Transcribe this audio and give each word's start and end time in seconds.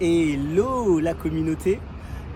Hello 0.00 0.98
la 0.98 1.14
communauté. 1.14 1.78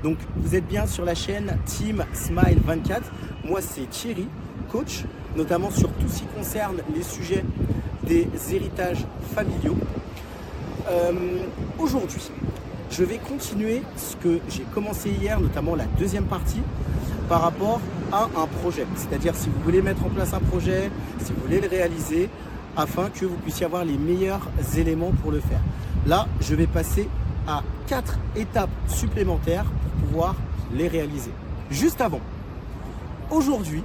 Donc 0.03 0.19
vous 0.37 0.55
êtes 0.55 0.67
bien 0.67 0.87
sur 0.87 1.05
la 1.05 1.15
chaîne 1.15 1.57
Team 1.65 2.05
Smile 2.13 2.61
24. 2.65 3.11
Moi 3.45 3.61
c'est 3.63 3.89
Thierry, 3.89 4.29
coach, 4.71 5.05
notamment 5.37 5.71
sur 5.71 5.91
tout 5.93 6.09
ce 6.09 6.21
qui 6.21 6.27
concerne 6.27 6.77
les 6.95 7.03
sujets 7.03 7.45
des 8.05 8.29
héritages 8.53 9.05
familiaux. 9.35 9.77
Euh, 10.91 11.13
Aujourd'hui, 11.79 12.31
je 12.91 13.05
vais 13.05 13.19
continuer 13.19 13.83
ce 13.97 14.17
que 14.17 14.41
j'ai 14.49 14.65
commencé 14.75 15.11
hier, 15.11 15.41
notamment 15.41 15.75
la 15.75 15.85
deuxième 15.99 16.25
partie, 16.25 16.63
par 17.29 17.43
rapport 17.43 17.81
à 18.13 18.25
un 18.25 18.47
projet. 18.61 18.87
C'est-à-dire 18.97 19.35
si 19.35 19.49
vous 19.49 19.61
voulez 19.63 19.83
mettre 19.83 20.05
en 20.05 20.09
place 20.09 20.33
un 20.35 20.41
projet, 20.41 20.91
si 21.21 21.33
vous 21.33 21.41
voulez 21.43 21.61
le 21.61 21.69
réaliser, 21.69 22.29
afin 22.79 23.11
que 23.11 23.27
vous 23.27 23.37
puissiez 23.37 23.67
avoir 23.67 23.85
les 23.85 23.99
meilleurs 23.99 24.49
éléments 24.77 25.11
pour 25.21 25.33
le 25.33 25.41
faire. 25.41 25.61
Là, 26.07 26.27
je 26.41 26.55
vais 26.55 26.69
passer 26.69 27.09
à 27.47 27.63
quatre 27.89 28.19
étapes 28.37 28.71
supplémentaires 28.87 29.65
pour 29.65 30.09
pouvoir 30.09 30.37
les 30.73 30.87
réaliser. 30.87 31.33
Juste 31.71 32.01
avant, 32.01 32.21
aujourd'hui, 33.31 33.83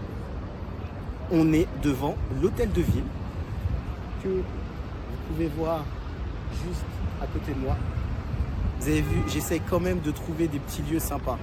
on 1.31 1.51
est 1.53 1.67
devant 1.81 2.15
l'hôtel 2.41 2.71
de 2.71 2.81
ville 2.81 3.03
que 4.23 4.29
vous 4.29 5.33
pouvez 5.33 5.47
voir 5.57 5.83
juste 6.65 6.85
à 7.21 7.25
côté 7.25 7.53
de 7.53 7.59
moi. 7.59 7.75
Vous 8.79 8.87
avez 8.89 9.01
vu, 9.01 9.23
j'essaie 9.27 9.61
quand 9.69 9.79
même 9.79 10.01
de 10.01 10.11
trouver 10.11 10.47
des 10.47 10.59
petits 10.59 10.83
lieux 10.83 10.99
sympas 10.99 11.39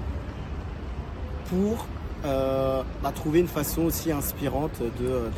pour 1.49 1.87
euh, 2.25 2.83
bah, 3.03 3.13
trouver 3.13 3.41
une 3.41 3.49
façon 3.49 3.83
aussi 3.83 4.13
inspirante 4.13 4.81
de, 5.01 5.31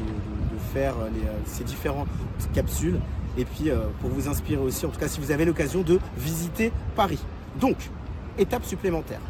faire 0.75 0.95
les, 1.15 1.21
euh, 1.21 1.33
ces 1.47 1.65
différentes 1.65 2.09
capsules 2.55 2.99
et 3.37 3.45
puis 3.45 3.71
euh, 3.71 3.87
pour 4.01 4.11
vous 4.11 4.29
inspirer 4.29 4.61
aussi, 4.61 4.85
en 4.87 4.91
tout 4.91 5.01
cas 5.01 5.09
si 5.09 5.21
vous 5.21 5.31
avez 5.31 5.45
l'occasion 5.45 5.83
de 5.83 5.99
visiter 6.17 6.73
Paris. 6.97 7.21
Donc, 7.61 7.77
étape 8.39 8.65
supplémentaire. 8.65 9.21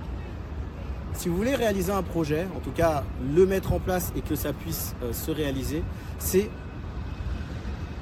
Si 1.15 1.29
vous 1.29 1.37
voulez 1.37 1.55
réaliser 1.55 1.93
un 1.93 2.03
projet, 2.03 2.47
en 2.57 2.61
tout 2.61 2.71
cas 2.71 3.05
le 3.35 3.47
mettre 3.47 3.73
en 3.73 3.79
place 3.79 4.13
et 4.17 4.23
que 4.23 4.35
ça 4.35 4.53
puisse 4.53 4.95
euh, 5.03 5.13
se 5.13 5.31
réaliser, 5.31 5.83
c'est 6.19 6.49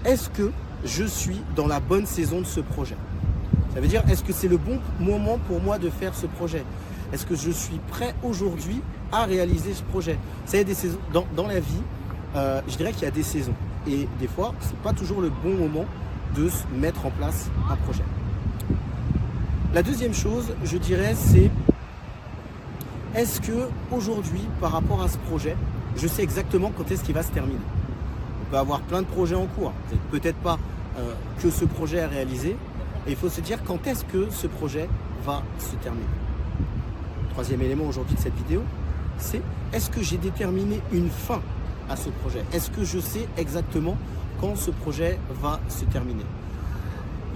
est-ce 0.05 0.29
que 0.31 0.51
je 0.85 1.05
suis 1.05 1.43
dans 1.57 1.67
la 1.67 1.81
bonne 1.81 2.07
saison 2.07 2.41
de 2.41 2.47
ce 2.47 2.61
projet? 2.61 2.97
Ça 3.75 3.81
veut 3.81 3.89
dire 3.89 4.03
est-ce 4.09 4.25
que 4.25 4.33
c'est 4.33 4.49
le 4.49 4.57
bon 4.57 4.79
moment 4.99 5.39
pour 5.47 5.61
moi 5.61 5.79
de 5.79 5.91
faire 5.91 6.15
ce 6.15 6.27
projet? 6.27 6.65
Est-ce 7.13 7.27
que 7.27 7.35
je 7.35 7.51
suis 7.51 7.79
prêt 7.89 8.15
aujourd'hui 8.23 8.81
à 9.13 9.25
réaliser 9.25 9.75
ce 9.75 9.83
projet? 9.83 10.15
Vous 10.45 10.53
savez, 10.53 10.65
des 10.65 10.75
saisons, 10.75 10.99
dans, 11.13 11.27
dans 11.35 11.47
la 11.47 11.61
vie, 11.61 11.83
euh, 12.37 12.61
je 12.69 12.77
dirais 12.77 12.93
qu'il 12.93 13.03
y 13.03 13.07
a 13.07 13.11
des 13.11 13.23
saisons. 13.23 13.55
Et 13.87 14.09
des 14.19 14.29
fois, 14.29 14.55
c'est 14.61 14.77
pas 14.77 14.93
toujours 14.93 15.21
le 15.21 15.31
bon 15.31 15.55
moment 15.55 15.87
de 16.37 16.49
se 16.49 16.65
mettre 16.79 17.07
en 17.07 17.11
place 17.11 17.51
un 17.71 17.77
projet. 17.77 18.05
La 19.75 19.83
deuxième 19.83 20.15
chose, 20.15 20.55
je 20.65 20.77
dirais, 20.79 21.15
c'est 21.17 21.51
est-ce 23.15 23.41
que 23.41 23.69
aujourd'hui, 23.91 24.43
par 24.61 24.73
rapport 24.73 25.03
à 25.03 25.09
ce 25.09 25.17
projet, 25.19 25.57
je 25.97 26.07
sais 26.07 26.23
exactement 26.23 26.73
quand 26.77 26.91
est-ce 26.91 27.03
qu'il 27.03 27.15
va 27.15 27.23
se 27.23 27.33
terminer? 27.33 27.59
On 28.43 28.51
peut 28.51 28.59
avoir 28.59 28.81
plein 28.81 29.03
de 29.03 29.07
projets 29.07 29.35
en 29.35 29.47
cours. 29.47 29.73
N'êtes 29.91 30.01
peut-être 30.11 30.39
pas 30.39 30.59
euh, 30.99 31.13
que 31.43 31.51
ce 31.51 31.65
projet 31.65 32.01
à 32.01 32.09
réaliser. 32.09 32.57
Et 33.07 33.11
il 33.11 33.17
faut 33.17 33.29
se 33.29 33.41
dire 33.41 33.59
quand 33.65 33.87
est-ce 33.87 34.05
que 34.05 34.29
ce 34.31 34.47
projet 34.47 34.89
va 35.25 35.43
se 35.59 35.75
terminer. 35.77 36.05
Troisième 37.31 37.63
élément 37.63 37.85
aujourd'hui 37.85 38.15
de 38.15 38.21
cette 38.21 38.37
vidéo, 38.37 38.63
c'est 39.19 39.43
est-ce 39.73 39.91
que 39.91 40.03
j'ai 40.03 40.19
déterminé 40.19 40.81
une 40.93 41.11
fin 41.11 41.41
ce 41.97 42.11
projet 42.11 42.45
Est-ce 42.53 42.71
que 42.71 42.85
je 42.85 42.99
sais 42.99 43.27
exactement 43.37 43.97
quand 44.41 44.57
ce 44.57 44.71
projet 44.71 45.19
va 45.43 45.61
se 45.69 45.85
terminer? 45.85 46.25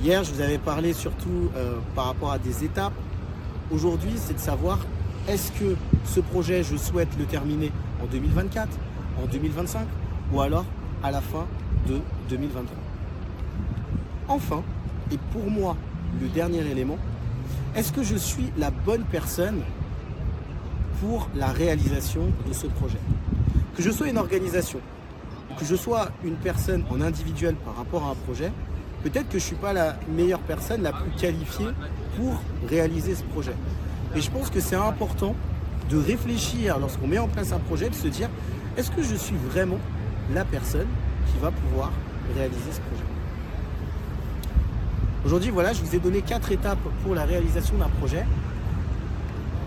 Hier, 0.02 0.24
je 0.24 0.32
vous 0.32 0.40
avais 0.40 0.58
parlé 0.58 0.92
surtout 0.92 1.50
euh, 1.56 1.76
par 1.94 2.06
rapport 2.06 2.32
à 2.32 2.38
des 2.38 2.64
étapes. 2.64 2.92
Aujourd'hui, 3.70 4.12
c'est 4.16 4.34
de 4.34 4.38
savoir 4.38 4.78
est-ce 5.28 5.52
que 5.52 5.76
ce 6.04 6.20
projet, 6.20 6.62
je 6.62 6.76
souhaite 6.76 7.08
le 7.18 7.24
terminer 7.24 7.72
en 8.02 8.06
2024, 8.06 8.68
en 9.22 9.26
2025 9.26 9.86
ou 10.32 10.40
alors 10.40 10.64
à 11.02 11.10
la 11.10 11.20
fin 11.20 11.46
de 11.88 12.00
2023. 12.28 12.76
Enfin, 14.28 14.62
et 15.12 15.18
pour 15.32 15.50
moi, 15.50 15.76
le 16.20 16.28
dernier 16.28 16.60
élément, 16.60 16.98
est-ce 17.74 17.92
que 17.92 18.02
je 18.02 18.16
suis 18.16 18.50
la 18.56 18.70
bonne 18.70 19.04
personne 19.04 19.60
pour 21.00 21.28
la 21.34 21.48
réalisation 21.48 22.22
de 22.48 22.52
ce 22.52 22.66
projet? 22.66 22.98
Que 23.76 23.82
je 23.82 23.90
sois 23.90 24.08
une 24.08 24.18
organisation, 24.18 24.78
que 25.58 25.64
je 25.64 25.74
sois 25.74 26.08
une 26.24 26.36
personne 26.36 26.84
en 26.90 27.00
individuel 27.00 27.56
par 27.56 27.76
rapport 27.76 28.04
à 28.04 28.10
un 28.10 28.14
projet, 28.14 28.52
peut-être 29.02 29.26
que 29.26 29.38
je 29.38 29.44
ne 29.44 29.48
suis 29.48 29.56
pas 29.56 29.72
la 29.72 29.96
meilleure 30.08 30.38
personne, 30.40 30.82
la 30.82 30.92
plus 30.92 31.10
qualifiée 31.18 31.66
pour 32.16 32.40
réaliser 32.68 33.16
ce 33.16 33.24
projet. 33.24 33.54
Et 34.14 34.20
je 34.20 34.30
pense 34.30 34.48
que 34.48 34.60
c'est 34.60 34.76
important 34.76 35.34
de 35.90 35.98
réfléchir 35.98 36.78
lorsqu'on 36.78 37.08
met 37.08 37.18
en 37.18 37.26
place 37.26 37.52
un 37.52 37.58
projet, 37.58 37.90
de 37.90 37.96
se 37.96 38.06
dire, 38.06 38.28
est-ce 38.76 38.92
que 38.92 39.02
je 39.02 39.16
suis 39.16 39.36
vraiment 39.50 39.78
la 40.32 40.44
personne 40.44 40.86
qui 41.32 41.38
va 41.40 41.50
pouvoir 41.50 41.90
réaliser 42.36 42.70
ce 42.70 42.80
projet? 42.80 43.04
Aujourd'hui, 45.26 45.50
voilà, 45.50 45.72
je 45.72 45.82
vous 45.82 45.96
ai 45.96 45.98
donné 45.98 46.22
quatre 46.22 46.52
étapes 46.52 46.78
pour 47.02 47.14
la 47.16 47.24
réalisation 47.24 47.76
d'un 47.76 47.88
projet. 47.88 48.24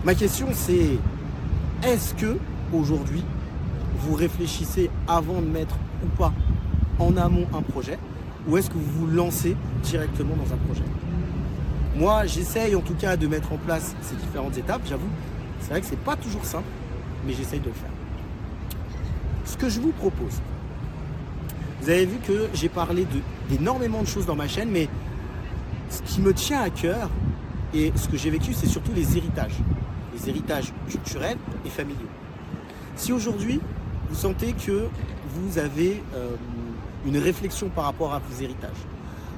Ma 0.04 0.14
question, 0.14 0.48
c'est 0.54 0.98
est-ce 1.82 2.14
que 2.14 2.38
aujourd'hui, 2.72 3.22
vous 4.00 4.14
réfléchissez 4.14 4.90
avant 5.06 5.40
de 5.40 5.46
mettre 5.46 5.76
ou 6.04 6.08
pas 6.16 6.32
en 6.98 7.16
amont 7.16 7.46
un 7.54 7.62
projet, 7.62 7.98
ou 8.46 8.56
est-ce 8.56 8.70
que 8.70 8.74
vous 8.74 9.00
vous 9.00 9.06
lancez 9.06 9.56
directement 9.82 10.34
dans 10.36 10.52
un 10.52 10.58
projet? 10.58 10.84
Moi, 11.96 12.26
j'essaye 12.26 12.74
en 12.74 12.80
tout 12.80 12.94
cas 12.94 13.16
de 13.16 13.26
mettre 13.26 13.52
en 13.52 13.56
place 13.56 13.94
ces 14.02 14.14
différentes 14.14 14.56
étapes. 14.56 14.82
J'avoue, 14.88 15.08
c'est 15.60 15.70
vrai 15.70 15.80
que 15.80 15.86
c'est 15.86 15.98
pas 15.98 16.16
toujours 16.16 16.44
simple, 16.44 16.68
mais 17.26 17.32
j'essaye 17.32 17.60
de 17.60 17.66
le 17.66 17.72
faire. 17.72 17.90
Ce 19.44 19.56
que 19.56 19.68
je 19.68 19.80
vous 19.80 19.92
propose, 19.92 20.40
vous 21.80 21.90
avez 21.90 22.06
vu 22.06 22.18
que 22.18 22.48
j'ai 22.54 22.68
parlé 22.68 23.04
de- 23.04 23.54
d'énormément 23.56 24.02
de 24.02 24.06
choses 24.06 24.26
dans 24.26 24.36
ma 24.36 24.48
chaîne, 24.48 24.70
mais 24.70 24.88
ce 25.90 26.02
qui 26.02 26.20
me 26.20 26.32
tient 26.34 26.60
à 26.60 26.70
cœur 26.70 27.10
et 27.74 27.92
ce 27.96 28.08
que 28.08 28.16
j'ai 28.16 28.30
vécu, 28.30 28.52
c'est 28.52 28.66
surtout 28.66 28.92
les 28.94 29.16
héritages. 29.16 29.56
Les 30.14 30.28
héritages 30.28 30.72
culturels 30.88 31.38
et 31.64 31.70
familiaux. 31.70 32.08
Si 32.96 33.12
aujourd'hui, 33.12 33.60
vous 34.08 34.14
sentez 34.14 34.52
que 34.52 34.88
vous 35.34 35.58
avez 35.58 36.02
euh, 36.14 36.30
une 37.06 37.18
réflexion 37.18 37.68
par 37.68 37.84
rapport 37.84 38.14
à 38.14 38.18
vos 38.18 38.42
héritages, 38.42 38.70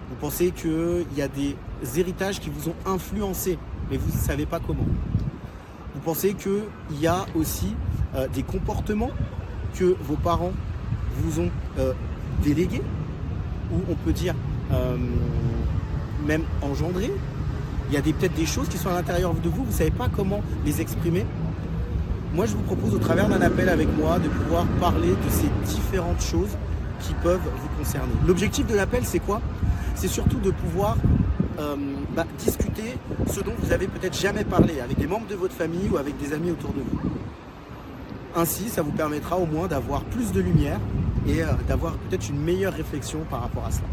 vous 0.09 0.17
pensez 0.21 0.51
qu'il 0.51 1.07
y 1.17 1.23
a 1.23 1.29
des 1.29 1.57
héritages 1.97 2.41
qui 2.41 2.51
vous 2.51 2.69
ont 2.69 2.75
influencé, 2.87 3.59
mais 3.91 3.97
vous 3.97 4.13
ne 4.13 4.23
savez 4.23 4.47
pas 4.47 4.61
comment. 4.61 4.87
Vous 5.95 6.01
pensez 6.01 6.35
qu'il 6.35 7.01
y 7.01 7.07
a 7.07 7.27
aussi 7.35 7.75
euh, 8.15 8.29
des 8.29 8.43
comportements 8.43 9.11
que 9.75 9.97
vos 10.03 10.17
parents 10.17 10.53
vous 11.17 11.41
ont 11.41 11.51
euh, 11.79 11.93
délégués, 12.43 12.83
ou 13.73 13.81
on 13.89 13.95
peut 13.95 14.13
dire 14.13 14.35
même 16.27 16.43
engendrés? 16.63 17.13
Il 17.89 17.95
y 17.95 17.97
a 17.97 18.03
peut-être 18.03 18.35
des 18.35 18.47
choses 18.47 18.69
qui 18.69 18.79
sont 18.79 18.89
à 18.89 18.95
l'intérieur 18.95 19.35
de 19.35 19.49
vous, 19.49 19.65
vous 19.65 19.71
ne 19.71 19.77
savez 19.77 19.91
pas 19.91 20.09
comment 20.09 20.43
les 20.65 20.81
exprimer? 20.81 21.27
Moi, 22.33 22.47
je 22.47 22.53
vous 22.53 22.63
propose 22.63 22.95
au 22.95 22.99
travers 22.99 23.29
d'un 23.29 23.41
appel 23.41 23.69
avec 23.69 23.89
moi 23.99 24.21
de 24.21 24.29
pouvoir 24.29 24.65
parler 24.81 25.09
de 25.09 25.31
ces 25.31 25.49
différentes 25.75 26.21
choses 26.23 26.57
qui 27.01 27.13
peuvent 27.15 27.41
vous 27.41 27.69
concerner. 27.77 28.13
L'objectif 28.25 28.67
de 28.69 28.77
l'appel, 28.77 29.03
c'est 29.05 29.19
quoi? 29.19 29.41
C'est 29.97 30.07
surtout 30.07 30.39
de 30.39 30.53
pouvoir 30.53 30.97
euh, 31.59 31.75
bah, 32.15 32.25
discuter 32.39 32.99
ce 33.27 33.41
dont 33.41 33.53
vous 33.59 33.73
avez 33.73 33.89
peut-être 33.89 34.17
jamais 34.17 34.45
parlé 34.45 34.81
avec 34.81 34.97
des 34.97 35.09
membres 35.09 35.27
de 35.27 35.35
votre 35.35 35.55
famille 35.55 35.89
ou 35.91 35.97
avec 35.97 36.17
des 36.19 36.33
amis 36.33 36.53
autour 36.53 36.73
de 36.73 36.81
vous. 36.81 37.01
Ainsi, 38.37 38.69
ça 38.69 38.83
vous 38.83 38.93
permettra 38.93 39.37
au 39.37 39.47
moins 39.47 39.67
d'avoir 39.67 40.05
plus 40.05 40.31
de 40.31 40.41
lumière 40.41 40.79
et 41.27 41.43
euh, 41.43 41.47
d'avoir 41.67 41.95
peut-être 41.95 42.29
une 42.29 42.41
meilleure 42.41 42.75
réflexion 42.75 43.21
par 43.29 43.41
rapport 43.41 43.65
à 43.67 43.73
cela. 43.73 43.89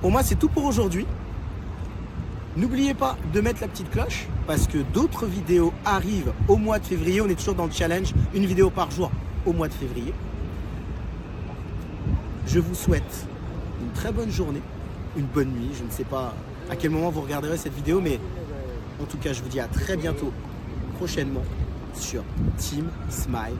Pour 0.00 0.12
moi, 0.12 0.22
c'est 0.22 0.36
tout 0.36 0.48
pour 0.48 0.64
aujourd'hui. 0.64 1.06
N'oubliez 2.56 2.94
pas 2.94 3.18
de 3.34 3.40
mettre 3.42 3.60
la 3.60 3.68
petite 3.68 3.90
cloche 3.90 4.28
parce 4.46 4.66
que 4.66 4.78
d'autres 4.78 5.26
vidéos 5.26 5.74
arrivent 5.84 6.32
au 6.48 6.56
mois 6.56 6.78
de 6.78 6.86
février. 6.86 7.20
On 7.20 7.28
est 7.28 7.34
toujours 7.34 7.54
dans 7.54 7.66
le 7.66 7.70
challenge, 7.70 8.14
une 8.34 8.46
vidéo 8.46 8.70
par 8.70 8.90
jour 8.90 9.10
au 9.44 9.52
mois 9.52 9.68
de 9.68 9.74
février. 9.74 10.14
Je 12.46 12.58
vous 12.58 12.74
souhaite 12.74 13.26
une 13.82 13.90
très 13.90 14.10
bonne 14.10 14.30
journée, 14.30 14.62
une 15.18 15.26
bonne 15.26 15.50
nuit. 15.50 15.70
Je 15.78 15.84
ne 15.84 15.90
sais 15.90 16.04
pas 16.04 16.34
à 16.70 16.76
quel 16.76 16.92
moment 16.92 17.10
vous 17.10 17.20
regarderez 17.20 17.58
cette 17.58 17.74
vidéo, 17.74 18.00
mais 18.00 18.18
en 19.02 19.04
tout 19.04 19.18
cas, 19.18 19.34
je 19.34 19.42
vous 19.42 19.48
dis 19.48 19.60
à 19.60 19.68
très 19.68 19.98
bientôt, 19.98 20.32
prochainement, 20.96 21.44
sur 21.92 22.22
Team 22.56 22.88
Smile 23.10 23.56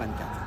24. 0.00 0.41